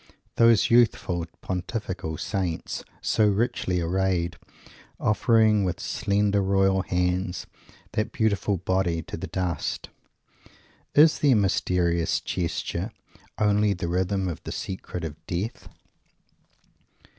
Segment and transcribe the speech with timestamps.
[0.37, 4.35] Those youthful pontifical saints, so richly arrayed,
[4.99, 7.45] offering with slender royal hands
[7.91, 9.89] that beautiful body to the dust
[10.95, 12.91] is their mysterious gesture
[13.37, 15.69] only the rhythm of the secret of Death?